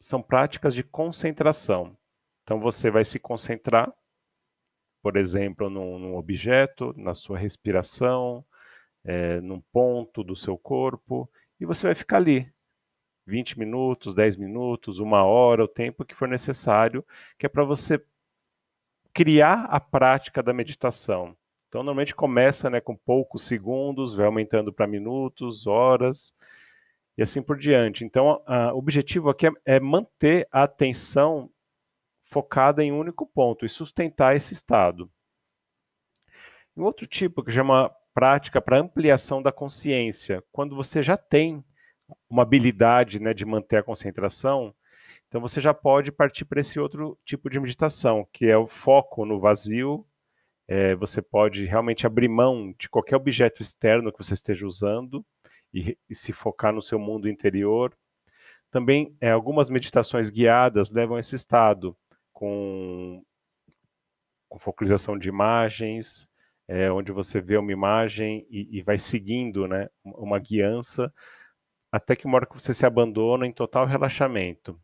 são 0.00 0.22
práticas 0.22 0.74
de 0.74 0.84
concentração. 0.84 1.96
Então 2.42 2.60
você 2.60 2.90
vai 2.90 3.04
se 3.04 3.18
concentrar, 3.18 3.92
por 5.02 5.16
exemplo, 5.16 5.68
num, 5.68 5.98
num 5.98 6.16
objeto, 6.16 6.94
na 6.96 7.14
sua 7.14 7.38
respiração, 7.38 8.44
é, 9.04 9.40
num 9.40 9.60
ponto 9.72 10.22
do 10.22 10.36
seu 10.36 10.56
corpo, 10.56 11.30
e 11.58 11.66
você 11.66 11.86
vai 11.86 11.94
ficar 11.94 12.18
ali, 12.18 12.52
20 13.30 13.58
minutos, 13.58 14.14
10 14.14 14.36
minutos, 14.36 14.98
uma 14.98 15.24
hora, 15.24 15.64
o 15.64 15.68
tempo 15.68 16.04
que 16.04 16.14
for 16.14 16.28
necessário, 16.28 17.04
que 17.38 17.46
é 17.46 17.48
para 17.48 17.64
você 17.64 18.02
criar 19.14 19.64
a 19.66 19.78
prática 19.78 20.42
da 20.42 20.52
meditação. 20.52 21.36
Então, 21.68 21.82
normalmente 21.82 22.14
começa 22.14 22.68
né, 22.68 22.80
com 22.80 22.96
poucos 22.96 23.44
segundos, 23.44 24.14
vai 24.14 24.26
aumentando 24.26 24.72
para 24.72 24.88
minutos, 24.88 25.66
horas 25.68 26.34
e 27.16 27.22
assim 27.22 27.40
por 27.40 27.56
diante. 27.56 28.04
Então, 28.04 28.42
o 28.74 28.78
objetivo 28.78 29.30
aqui 29.30 29.46
é, 29.46 29.52
é 29.64 29.80
manter 29.80 30.48
a 30.50 30.64
atenção 30.64 31.48
focada 32.24 32.82
em 32.82 32.90
um 32.90 32.98
único 32.98 33.24
ponto 33.26 33.64
e 33.64 33.68
sustentar 33.68 34.34
esse 34.34 34.52
estado. 34.52 35.10
Um 36.76 36.82
outro 36.82 37.06
tipo 37.06 37.42
que 37.42 37.52
chama 37.52 37.94
prática 38.12 38.60
para 38.60 38.78
ampliação 38.78 39.40
da 39.40 39.52
consciência, 39.52 40.42
quando 40.50 40.74
você 40.74 41.02
já 41.02 41.16
tem 41.16 41.64
uma 42.28 42.42
habilidade 42.42 43.20
né, 43.20 43.34
de 43.34 43.44
manter 43.44 43.76
a 43.78 43.82
concentração, 43.82 44.74
então 45.30 45.40
você 45.40 45.60
já 45.60 45.72
pode 45.72 46.10
partir 46.10 46.44
para 46.44 46.60
esse 46.60 46.80
outro 46.80 47.16
tipo 47.24 47.48
de 47.48 47.60
meditação, 47.60 48.26
que 48.32 48.46
é 48.46 48.56
o 48.56 48.66
foco 48.66 49.24
no 49.24 49.38
vazio. 49.38 50.04
É, 50.66 50.96
você 50.96 51.22
pode 51.22 51.64
realmente 51.66 52.04
abrir 52.04 52.28
mão 52.28 52.74
de 52.76 52.88
qualquer 52.88 53.14
objeto 53.14 53.62
externo 53.62 54.10
que 54.12 54.18
você 54.18 54.34
esteja 54.34 54.66
usando 54.66 55.24
e, 55.72 55.96
e 56.08 56.16
se 56.16 56.32
focar 56.32 56.72
no 56.72 56.82
seu 56.82 56.98
mundo 56.98 57.28
interior. 57.28 57.96
Também 58.72 59.16
é, 59.20 59.30
algumas 59.30 59.70
meditações 59.70 60.30
guiadas 60.30 60.90
levam 60.90 61.16
a 61.16 61.20
esse 61.20 61.36
estado, 61.36 61.96
com, 62.32 63.22
com 64.48 64.58
focalização 64.58 65.16
de 65.16 65.28
imagens, 65.28 66.28
é, 66.66 66.90
onde 66.90 67.12
você 67.12 67.40
vê 67.40 67.56
uma 67.56 67.72
imagem 67.72 68.44
e, 68.50 68.78
e 68.78 68.82
vai 68.82 68.98
seguindo 68.98 69.68
né, 69.68 69.88
uma 70.04 70.40
guiança 70.40 71.12
até 71.90 72.14
que 72.14 72.26
uma 72.26 72.36
hora 72.36 72.46
que 72.46 72.54
você 72.54 72.72
se 72.72 72.86
abandona 72.86 73.46
em 73.46 73.52
total 73.52 73.86
relaxamento. 73.86 74.80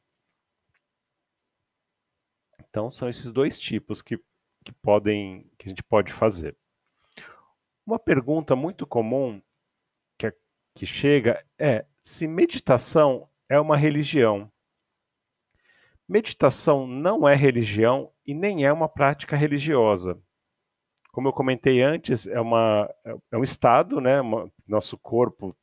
Então 2.61 2.91
são 2.91 3.09
esses 3.09 3.33
dois 3.33 3.59
tipos 3.59 4.03
que, 4.03 4.19
que 4.65 4.73
podem 4.83 5.51
que 5.59 5.67
a 5.67 5.69
gente 5.69 5.83
pode 5.83 6.13
fazer. 6.13 6.57
Uma 7.87 7.99
pergunta 7.99 8.57
muito 8.57 8.87
comum 8.87 9.41
que, 10.19 10.35
que 10.75 10.87
chega 10.87 11.45
é 11.59 11.87
se 12.03 12.27
meditação 12.27 13.29
é 13.49 13.59
uma 13.61 13.77
religião. 13.77 14.51
Meditação 16.09 16.87
não 16.87 17.29
é 17.29 17.35
religião 17.35 18.13
e 18.25 18.35
nem 18.35 18.65
é 18.65 18.73
uma 18.73 18.89
prática 18.89 19.37
religiosa. 19.37 20.21
Como 21.13 21.29
eu 21.29 21.33
comentei 21.33 21.81
antes, 21.83 22.27
é, 22.27 22.41
uma, 22.41 22.93
é 23.33 23.37
um 23.37 23.43
estado, 23.43 24.01
né? 24.01 24.21
Uma, 24.21 24.53
nosso 24.67 24.99
corpo 24.99 25.57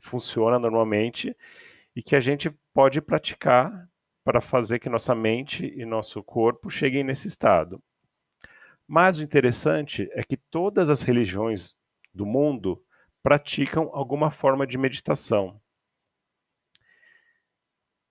funciona 0.00 0.58
normalmente 0.58 1.36
e 1.94 2.02
que 2.02 2.16
a 2.16 2.20
gente 2.20 2.50
pode 2.72 3.00
praticar 3.00 3.88
para 4.24 4.40
fazer 4.40 4.78
que 4.78 4.88
nossa 4.88 5.14
mente 5.14 5.72
e 5.76 5.84
nosso 5.84 6.22
corpo 6.22 6.70
cheguem 6.70 7.04
nesse 7.04 7.28
estado. 7.28 7.82
Mas 8.86 9.18
o 9.18 9.22
interessante 9.22 10.08
é 10.12 10.22
que 10.22 10.36
todas 10.36 10.90
as 10.90 11.02
religiões 11.02 11.76
do 12.12 12.26
mundo 12.26 12.82
praticam 13.22 13.90
alguma 13.92 14.30
forma 14.30 14.66
de 14.66 14.76
meditação. 14.76 15.60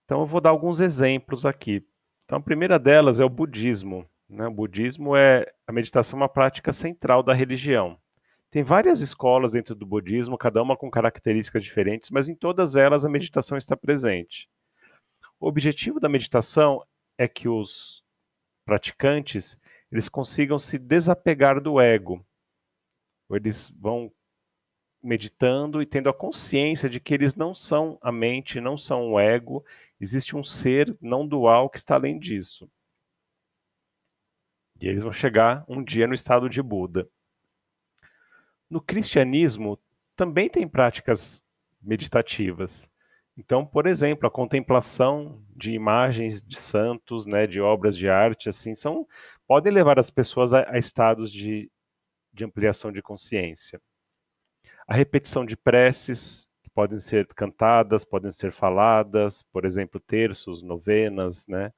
Então 0.06 0.22
eu 0.22 0.28
vou 0.28 0.42
dar 0.42 0.50
alguns 0.50 0.80
exemplos 0.80 1.46
aqui. 1.46 1.86
Então 2.26 2.38
a 2.38 2.42
primeira 2.42 2.80
delas 2.80 3.20
é 3.20 3.26
o 3.26 3.30
budismo. 3.30 4.08
Né? 4.28 4.48
O 4.48 4.54
budismo 4.54 5.16
é 5.16 5.52
a 5.68 5.72
meditação 5.72 6.18
é 6.18 6.22
uma 6.24 6.30
prática 6.30 6.74
central 6.74 7.22
da 7.24 7.34
religião. 7.34 7.98
Tem 8.54 8.62
várias 8.62 9.00
escolas 9.00 9.54
dentro 9.54 9.74
do 9.74 9.84
budismo, 9.84 10.38
cada 10.38 10.62
uma 10.62 10.78
com 10.78 10.92
características 10.92 11.64
diferentes, 11.64 12.12
mas 12.12 12.30
em 12.30 12.36
todas 12.36 12.76
elas 12.76 13.04
a 13.04 13.10
meditação 13.10 13.58
está 13.58 13.76
presente. 13.76 14.48
O 15.40 15.48
objetivo 15.48 16.00
da 16.00 16.08
meditação 16.08 16.86
é 17.18 17.28
que 17.28 17.50
os 17.50 18.04
praticantes 18.64 19.58
eles 19.92 20.08
consigam 20.08 20.60
se 20.60 20.78
desapegar 20.78 21.60
do 21.60 21.82
ego. 21.82 22.24
Eles 23.32 23.72
vão 23.72 24.14
meditando 25.02 25.82
e 25.82 25.86
tendo 25.88 26.08
a 26.08 26.14
consciência 26.14 26.88
de 26.88 27.00
que 27.00 27.12
eles 27.12 27.34
não 27.34 27.56
são 27.56 27.98
a 28.04 28.12
mente, 28.12 28.62
não 28.62 28.78
são 28.78 29.14
o 29.14 29.20
ego, 29.20 29.66
existe 30.00 30.38
um 30.38 30.44
ser 30.44 30.96
não 31.02 31.28
dual 31.28 31.72
que 31.72 31.80
está 31.80 31.96
além 31.96 32.20
disso. 32.20 32.70
E 34.80 34.88
eles 34.88 35.02
vão 35.02 35.12
chegar 35.12 35.66
um 35.68 35.84
dia 35.84 36.06
no 36.06 36.14
estado 36.14 36.48
de 36.48 36.62
Buda. 36.62 37.10
No 38.70 38.82
cristianismo 38.82 39.80
também 40.16 40.50
tem 40.50 40.68
práticas 40.68 41.44
meditativas. 41.82 42.90
Então, 43.38 43.66
por 43.66 43.88
exemplo, 43.88 44.28
a 44.28 44.32
contemplação 44.32 45.44
de 45.56 45.72
imagens 45.72 46.42
de 46.42 46.60
santos, 46.60 47.26
né, 47.26 47.48
de 47.48 47.60
obras 47.60 47.98
de 47.98 48.08
arte, 48.08 48.48
assim, 48.48 48.76
são 48.76 49.08
podem 49.48 49.74
levar 49.74 50.00
as 50.00 50.10
pessoas 50.10 50.54
a, 50.54 50.70
a 50.72 50.78
estados 50.78 51.32
de, 51.32 51.70
de 52.32 52.46
ampliação 52.46 52.92
de 52.92 53.02
consciência. 53.02 53.82
A 54.88 54.96
repetição 54.96 55.46
de 55.46 55.58
preces, 55.58 56.48
que 56.62 56.70
podem 56.70 57.00
ser 57.00 57.28
cantadas, 57.28 58.06
podem 58.06 58.32
ser 58.32 58.52
faladas, 58.52 59.44
por 59.52 59.66
exemplo, 59.66 60.00
terços, 60.00 60.62
novenas, 60.62 61.48
né? 61.48 61.72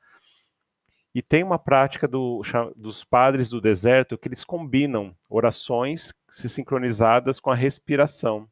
E 1.15 1.21
tem 1.21 1.45
uma 1.45 1.57
prática 1.57 2.09
do, 2.09 2.41
dos 2.75 3.05
padres 3.05 3.49
do 3.49 3.61
deserto 3.61 4.17
que 4.17 4.27
eles 4.27 4.43
combinam 4.43 5.15
orações 5.29 6.13
se 6.29 6.49
sincronizadas 6.49 7.39
com 7.39 7.49
a 7.49 7.55
respiração. 7.55 8.51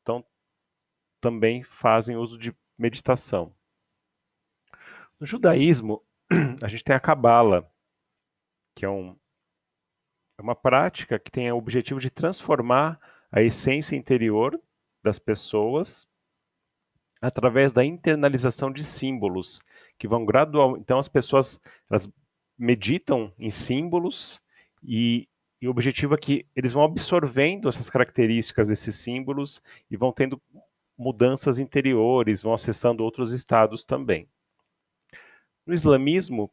Então, 0.00 0.24
também 1.20 1.64
fazem 1.64 2.16
uso 2.16 2.38
de 2.38 2.54
meditação. 2.78 3.52
No 5.18 5.26
judaísmo, 5.26 6.00
a 6.62 6.68
gente 6.68 6.84
tem 6.84 6.94
a 6.94 7.00
Kabbalah, 7.00 7.68
que 8.76 8.84
é, 8.84 8.88
um, 8.88 9.18
é 10.38 10.42
uma 10.42 10.54
prática 10.54 11.18
que 11.18 11.30
tem 11.32 11.50
o 11.50 11.56
objetivo 11.56 11.98
de 11.98 12.08
transformar 12.08 13.00
a 13.32 13.42
essência 13.42 13.96
interior 13.96 14.56
das 15.02 15.18
pessoas 15.18 16.06
através 17.20 17.72
da 17.72 17.84
internalização 17.84 18.70
de 18.70 18.84
símbolos 18.84 19.60
que 19.98 20.08
vão 20.08 20.24
gradual. 20.24 20.76
Então 20.76 20.98
as 20.98 21.08
pessoas 21.08 21.60
elas 21.90 22.08
meditam 22.58 23.32
em 23.38 23.50
símbolos 23.50 24.40
e, 24.82 25.28
e 25.60 25.68
o 25.68 25.70
objetivo 25.70 26.14
é 26.14 26.18
que 26.18 26.46
eles 26.54 26.72
vão 26.72 26.84
absorvendo 26.84 27.68
essas 27.68 27.90
características 27.90 28.68
desses 28.68 28.96
símbolos 28.96 29.62
e 29.90 29.96
vão 29.96 30.12
tendo 30.12 30.40
mudanças 30.96 31.58
interiores, 31.58 32.42
vão 32.42 32.54
acessando 32.54 33.02
outros 33.02 33.32
estados 33.32 33.84
também. 33.84 34.28
No 35.66 35.74
islamismo 35.74 36.50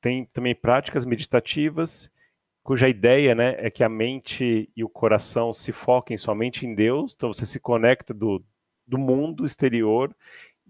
tem 0.00 0.24
também 0.26 0.54
práticas 0.54 1.04
meditativas 1.04 2.10
cuja 2.62 2.88
ideia 2.88 3.34
né, 3.34 3.56
é 3.58 3.70
que 3.70 3.82
a 3.82 3.88
mente 3.88 4.70
e 4.76 4.84
o 4.84 4.88
coração 4.88 5.52
se 5.52 5.72
foquem 5.72 6.16
somente 6.16 6.66
em 6.66 6.74
Deus, 6.74 7.14
então 7.14 7.32
você 7.32 7.44
se 7.44 7.58
conecta 7.58 8.14
do, 8.14 8.42
do 8.86 8.98
mundo 8.98 9.44
exterior 9.44 10.14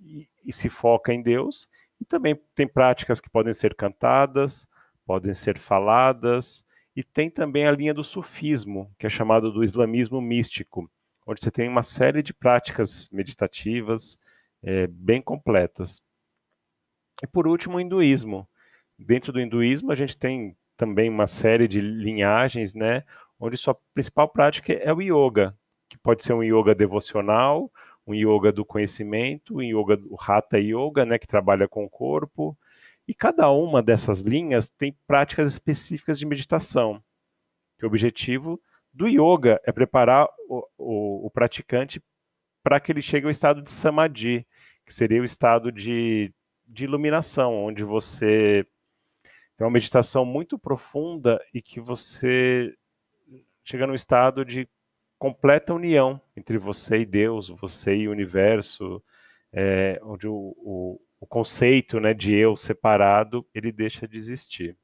e, 0.03 0.29
e 0.45 0.53
se 0.53 0.69
foca 0.69 1.13
em 1.13 1.23
Deus. 1.23 1.69
E 2.01 2.05
também 2.05 2.39
tem 2.55 2.67
práticas 2.67 3.21
que 3.21 3.31
podem 3.31 3.55
ser 3.55 3.75
cantadas, 3.75 4.67
podem 5.07 5.33
ser 5.33 5.59
faladas, 5.59 6.65
e 6.95 7.03
tem 7.03 7.31
também 7.31 7.67
a 7.67 7.73
linha 7.73 7.95
do 7.95 8.05
sufismo, 8.05 8.93
que 8.99 9.07
é 9.07 9.11
chamado 9.11 9.51
do 9.51 9.65
islamismo 9.65 10.21
místico, 10.21 10.91
onde 11.27 11.41
você 11.41 11.51
tem 11.51 11.69
uma 11.69 11.83
série 11.83 12.23
de 12.23 12.35
práticas 12.35 13.09
meditativas 13.11 14.19
é, 14.63 14.87
bem 14.87 15.23
completas. 15.23 16.03
E 17.23 17.27
por 17.27 17.47
último, 17.47 17.77
o 17.77 17.81
hinduísmo. 17.81 18.49
Dentro 18.99 19.33
do 19.33 19.41
hinduísmo, 19.41 19.91
a 19.91 19.95
gente 19.95 20.17
tem 20.17 20.57
também 20.77 21.09
uma 21.09 21.27
série 21.27 21.69
de 21.69 21.81
linhagens, 21.81 22.75
né, 22.75 23.05
onde 23.39 23.57
sua 23.57 23.77
principal 23.95 24.29
prática 24.29 24.73
é 24.73 24.93
o 24.93 25.01
yoga, 25.01 25.57
que 25.89 25.99
pode 25.99 26.25
ser 26.25 26.33
um 26.33 26.43
yoga 26.43 26.75
devocional, 26.75 27.71
um 28.07 28.15
yoga 28.15 28.53
do 28.53 28.65
conhecimento, 28.65 29.57
um 29.57 29.63
yoga 29.63 29.97
do 29.97 30.17
hatha 30.17 30.59
yoga, 30.59 31.05
né, 31.05 31.19
que 31.19 31.27
trabalha 31.27 31.69
com 31.69 31.85
o 31.85 31.91
corpo, 31.91 32.57
e 33.07 33.15
cada 33.15 33.51
uma 33.51 33.83
dessas 33.83 34.21
linhas 34.21 34.69
tem 34.69 34.97
práticas 35.07 35.51
específicas 35.51 36.19
de 36.19 36.27
meditação. 36.27 37.03
o 37.83 37.87
objetivo 37.87 38.61
do 38.93 39.09
yoga 39.09 39.61
é 39.65 39.73
preparar 39.73 40.29
o, 40.49 40.67
o, 40.77 41.27
o 41.27 41.31
praticante 41.31 42.03
para 42.63 42.79
que 42.79 42.93
ele 42.93 43.03
chegue 43.03 43.27
ao 43.27 43.31
estado 43.31 43.63
de 43.63 43.71
samadhi, 43.71 44.47
que 44.87 44.95
seria 44.95 45.21
o 45.21 45.25
estado 45.25 45.73
de, 45.73 46.33
de 46.67 46.85
iluminação, 46.85 47.65
onde 47.65 47.83
você 47.83 48.67
tem 49.57 49.67
uma 49.67 49.73
meditação 49.73 50.25
muito 50.25 50.59
profunda 50.59 51.41
e 51.53 51.61
que 51.61 51.81
você 51.81 52.75
chega 53.65 53.87
no 53.87 53.95
estado 53.95 54.45
de 54.45 54.69
completa 55.23 55.73
união 55.73 56.21
entre 56.37 56.59
você 56.59 57.03
e 57.03 57.07
Deus, 57.07 57.49
você 57.49 57.95
e 57.95 58.09
o 58.09 58.11
universo, 58.11 59.01
é, 59.53 60.01
onde 60.03 60.27
o, 60.27 60.53
o, 60.59 61.01
o 61.21 61.27
conceito 61.29 62.01
né, 62.01 62.13
de 62.13 62.35
eu 62.35 62.57
separado 62.57 63.47
ele 63.55 63.71
deixa 63.71 64.09
de 64.09 64.17
existir. 64.17 64.77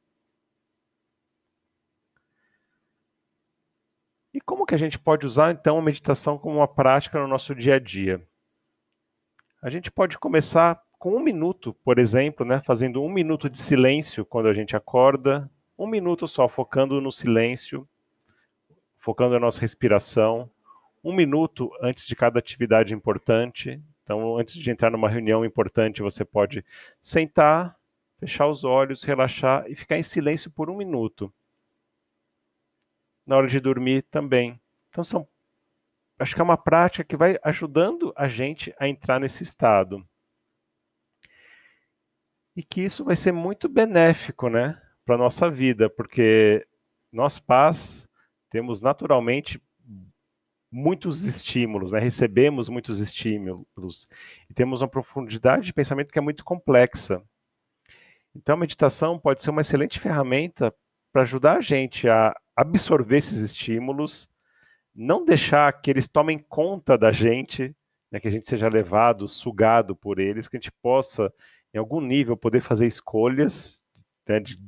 E 4.32 4.40
como 4.40 4.64
que 4.64 4.76
a 4.76 4.78
gente 4.78 4.96
pode 4.96 5.26
usar 5.26 5.50
então 5.50 5.76
a 5.76 5.82
meditação 5.82 6.38
como 6.38 6.58
uma 6.58 6.68
prática 6.68 7.18
no 7.18 7.26
nosso 7.26 7.52
dia 7.52 7.74
a 7.74 7.80
dia? 7.80 8.24
A 9.60 9.68
gente 9.68 9.90
pode 9.90 10.16
começar 10.20 10.80
com 11.00 11.16
um 11.16 11.20
minuto, 11.20 11.74
por 11.82 11.98
exemplo, 11.98 12.46
né, 12.46 12.62
fazendo 12.64 13.02
um 13.02 13.10
minuto 13.10 13.50
de 13.50 13.58
silêncio 13.58 14.24
quando 14.24 14.46
a 14.46 14.54
gente 14.54 14.76
acorda, 14.76 15.50
um 15.76 15.88
minuto 15.88 16.28
só 16.28 16.48
focando 16.48 17.00
no 17.00 17.10
silêncio, 17.10 17.88
focando 19.08 19.32
na 19.32 19.40
nossa 19.40 19.58
respiração, 19.58 20.50
um 21.02 21.14
minuto 21.14 21.72
antes 21.80 22.06
de 22.06 22.14
cada 22.14 22.38
atividade 22.38 22.92
importante. 22.92 23.82
Então, 24.04 24.36
antes 24.36 24.54
de 24.54 24.70
entrar 24.70 24.90
numa 24.90 25.08
reunião 25.08 25.46
importante, 25.46 26.02
você 26.02 26.26
pode 26.26 26.62
sentar, 27.00 27.74
fechar 28.20 28.46
os 28.48 28.64
olhos, 28.64 29.04
relaxar 29.04 29.64
e 29.66 29.74
ficar 29.74 29.96
em 29.96 30.02
silêncio 30.02 30.50
por 30.50 30.68
um 30.68 30.76
minuto. 30.76 31.32
Na 33.26 33.38
hora 33.38 33.46
de 33.46 33.58
dormir 33.58 34.02
também. 34.10 34.60
Então, 34.90 35.02
são, 35.02 35.26
acho 36.18 36.34
que 36.34 36.42
é 36.42 36.44
uma 36.44 36.58
prática 36.58 37.02
que 37.02 37.16
vai 37.16 37.38
ajudando 37.42 38.12
a 38.14 38.28
gente 38.28 38.74
a 38.78 38.86
entrar 38.86 39.18
nesse 39.18 39.42
estado. 39.42 40.06
E 42.54 42.62
que 42.62 42.82
isso 42.82 43.06
vai 43.06 43.16
ser 43.16 43.32
muito 43.32 43.70
benéfico, 43.70 44.50
né, 44.50 44.78
para 45.06 45.14
a 45.14 45.18
nossa 45.18 45.50
vida, 45.50 45.88
porque 45.88 46.68
nós 47.10 47.38
paz 47.38 48.06
temos 48.50 48.80
naturalmente 48.80 49.62
muitos 50.70 51.24
estímulos, 51.24 51.92
né? 51.92 51.98
recebemos 51.98 52.68
muitos 52.68 53.00
estímulos 53.00 54.06
e 54.48 54.54
temos 54.54 54.82
uma 54.82 54.88
profundidade 54.88 55.66
de 55.66 55.72
pensamento 55.72 56.12
que 56.12 56.18
é 56.18 56.22
muito 56.22 56.44
complexa. 56.44 57.22
Então, 58.34 58.54
a 58.54 58.58
meditação 58.58 59.18
pode 59.18 59.42
ser 59.42 59.50
uma 59.50 59.62
excelente 59.62 59.98
ferramenta 59.98 60.74
para 61.12 61.22
ajudar 61.22 61.56
a 61.56 61.60
gente 61.60 62.08
a 62.08 62.34
absorver 62.54 63.16
esses 63.16 63.38
estímulos, 63.38 64.28
não 64.94 65.24
deixar 65.24 65.72
que 65.80 65.90
eles 65.90 66.06
tomem 66.06 66.38
conta 66.38 66.98
da 66.98 67.10
gente, 67.10 67.74
né? 68.10 68.20
que 68.20 68.28
a 68.28 68.30
gente 68.30 68.46
seja 68.46 68.68
levado, 68.68 69.26
sugado 69.26 69.96
por 69.96 70.18
eles, 70.18 70.48
que 70.48 70.56
a 70.56 70.60
gente 70.60 70.72
possa, 70.82 71.32
em 71.72 71.78
algum 71.78 72.00
nível, 72.00 72.36
poder 72.36 72.60
fazer 72.60 72.86
escolhas 72.86 73.82
né? 74.28 74.38
de 74.38 74.58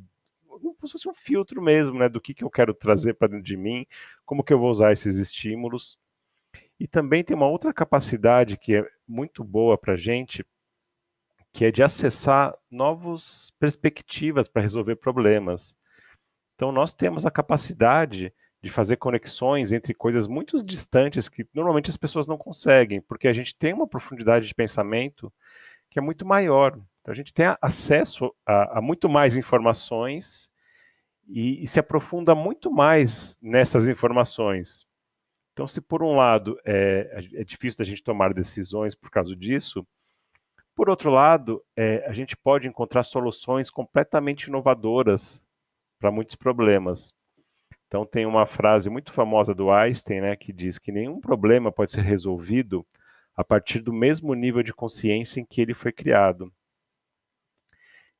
como 0.81 0.88
se 0.88 0.93
fosse 0.93 1.09
um 1.09 1.14
filtro 1.14 1.61
mesmo, 1.61 1.99
né, 1.99 2.09
do 2.09 2.21
que, 2.21 2.33
que 2.33 2.43
eu 2.43 2.51
quero 2.51 2.73
trazer 2.73 3.14
para 3.14 3.29
dentro 3.29 3.45
de 3.45 3.57
mim, 3.57 3.87
como 4.25 4.43
que 4.43 4.53
eu 4.53 4.59
vou 4.59 4.71
usar 4.71 4.93
esses 4.93 5.16
estímulos. 5.16 5.99
E 6.79 6.88
também 6.88 7.23
tem 7.23 7.37
uma 7.37 7.47
outra 7.47 7.73
capacidade 7.73 8.57
que 8.57 8.77
é 8.77 8.90
muito 9.07 9.45
boa 9.45 9.77
para 9.77 9.93
a 9.93 9.97
gente, 9.97 10.45
que 11.53 11.66
é 11.66 11.71
de 11.71 11.83
acessar 11.83 12.57
novas 12.71 13.53
perspectivas 13.59 14.49
para 14.49 14.62
resolver 14.62 14.97
problemas. 14.97 15.77
Então, 16.55 16.73
nós 16.73 16.95
temos 16.95 17.27
a 17.27 17.31
capacidade 17.31 18.33
de 18.62 18.71
fazer 18.71 18.97
conexões 18.97 19.73
entre 19.73 19.93
coisas 19.93 20.27
muito 20.27 20.62
distantes 20.64 21.29
que 21.29 21.47
normalmente 21.53 21.90
as 21.90 21.97
pessoas 21.97 22.27
não 22.27 22.38
conseguem, 22.38 23.01
porque 23.03 23.29
a 23.29 23.33
gente 23.33 23.55
tem 23.55 23.75
uma 23.75 23.87
profundidade 23.87 24.47
de 24.47 24.55
pensamento 24.55 25.33
que 25.90 25.99
é 25.99 26.03
muito 26.03 26.25
maior. 26.25 26.73
Então, 27.01 27.12
a 27.12 27.14
gente 27.14 27.35
tem 27.35 27.47
acesso 27.61 28.35
a, 28.47 28.79
a 28.79 28.81
muito 28.81 29.09
mais 29.09 29.37
informações 29.37 30.51
e, 31.31 31.62
e, 31.62 31.66
se 31.66 31.79
aprofunda 31.79 32.35
muito 32.35 32.71
mais 32.71 33.38
nessas 33.40 33.88
informações. 33.88 34.85
Então, 35.53 35.69
se 35.69 35.81
por 35.81 36.03
um 36.03 36.16
lado 36.16 36.59
é, 36.64 37.25
é 37.35 37.45
difícil 37.45 37.79
da 37.79 37.85
gente 37.85 38.03
tomar 38.03 38.35
decisões 38.35 38.95
por 38.95 39.11
causa 39.11 39.37
disso, 39.37 39.87
por 40.75 40.88
outro 40.88 41.11
lado, 41.11 41.62
é, 41.77 42.05
a 42.07 42.12
gente 42.12 42.37
pode 42.37 42.66
encontrar 42.66 43.03
soluções 43.03 43.71
completamente 43.71 44.45
inovadoras 44.45 45.47
para 45.99 46.11
muitos 46.11 46.37
problemas. 46.37 47.12
Então, 47.87 48.07
tem 48.07 48.25
uma 48.25 48.47
frase 48.47 48.88
muito 48.88 49.12
famosa 49.12 49.55
do 49.55 49.71
Einstein, 49.71 50.21
né, 50.23 50.37
que 50.37 50.53
diz 50.53 50.79
que 50.79 50.93
nenhum 50.93 51.21
problema 51.21 51.71
pode 51.73 51.93
ser 51.93 52.03
resolvido 52.03 52.87
a 53.37 53.45
partir 53.45 53.81
do 53.81 53.93
mesmo 53.93 54.33
nível 54.35 54.62
de 54.62 54.73
consciência 54.73 55.40
em 55.40 55.45
que 55.45 55.61
ele 55.61 55.75
foi 55.75 55.93
criado. 55.93 56.53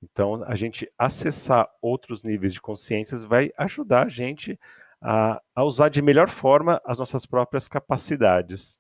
Então, 0.03 0.43
a 0.45 0.57
gente 0.57 0.91
acessar 0.99 1.69
outros 1.81 2.23
níveis 2.23 2.55
de 2.55 2.61
consciências 2.61 3.23
vai 3.23 3.53
ajudar 3.59 4.07
a 4.07 4.09
gente 4.09 4.59
a, 5.01 5.41
a 5.55 5.65
usar 5.65 5.89
de 5.89 6.01
melhor 6.01 6.29
forma 6.29 6.81
as 6.85 6.99
nossas 6.99 7.27
próprias 7.27 7.69
capacidades. 7.69 8.79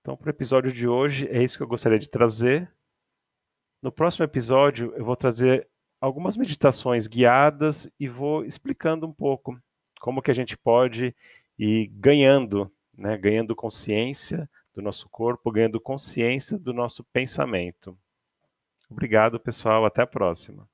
Então, 0.00 0.16
para 0.16 0.28
o 0.28 0.30
episódio 0.30 0.72
de 0.72 0.88
hoje, 0.88 1.28
é 1.28 1.42
isso 1.42 1.56
que 1.56 1.62
eu 1.62 1.68
gostaria 1.68 1.98
de 1.98 2.08
trazer. 2.08 2.72
No 3.82 3.92
próximo 3.92 4.24
episódio, 4.24 4.94
eu 4.96 5.04
vou 5.04 5.16
trazer 5.16 5.68
algumas 6.00 6.36
meditações 6.36 7.06
guiadas 7.06 7.88
e 7.98 8.08
vou 8.08 8.44
explicando 8.44 9.06
um 9.06 9.12
pouco 9.12 9.60
como 10.00 10.22
que 10.22 10.30
a 10.30 10.34
gente 10.34 10.56
pode 10.56 11.14
ir 11.58 11.88
ganhando, 11.88 12.72
né, 12.96 13.18
ganhando 13.18 13.54
consciência 13.54 14.48
do 14.72 14.80
nosso 14.80 15.08
corpo, 15.10 15.52
ganhando 15.52 15.80
consciência 15.80 16.58
do 16.58 16.72
nosso 16.72 17.04
pensamento. 17.12 17.98
Obrigado, 18.90 19.40
pessoal. 19.40 19.86
Até 19.86 20.02
a 20.02 20.06
próxima. 20.06 20.68